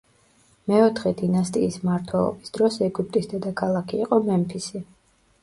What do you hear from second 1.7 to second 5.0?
მმართველობის დროს ეგვიპტის დედაქალაქი იყო მემფისი.